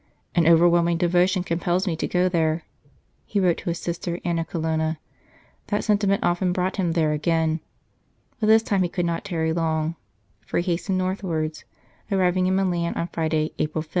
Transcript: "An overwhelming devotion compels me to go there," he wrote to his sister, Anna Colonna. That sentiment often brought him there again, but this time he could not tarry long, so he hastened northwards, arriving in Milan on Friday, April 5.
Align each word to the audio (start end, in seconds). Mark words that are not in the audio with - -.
"An 0.33 0.47
overwhelming 0.47 0.97
devotion 0.97 1.43
compels 1.43 1.85
me 1.85 1.95
to 1.97 2.07
go 2.07 2.27
there," 2.27 2.63
he 3.23 3.39
wrote 3.39 3.59
to 3.59 3.69
his 3.69 3.77
sister, 3.77 4.19
Anna 4.25 4.43
Colonna. 4.43 4.97
That 5.67 5.83
sentiment 5.83 6.23
often 6.23 6.53
brought 6.53 6.77
him 6.77 6.93
there 6.93 7.11
again, 7.11 7.59
but 8.39 8.47
this 8.47 8.63
time 8.63 8.81
he 8.81 8.89
could 8.89 9.05
not 9.05 9.23
tarry 9.23 9.53
long, 9.53 9.95
so 10.47 10.57
he 10.57 10.63
hastened 10.63 10.97
northwards, 10.97 11.65
arriving 12.11 12.47
in 12.47 12.55
Milan 12.55 12.95
on 12.95 13.09
Friday, 13.09 13.53
April 13.59 13.83
5. 13.83 13.89